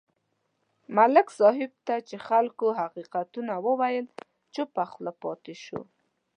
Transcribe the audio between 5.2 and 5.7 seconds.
پاتې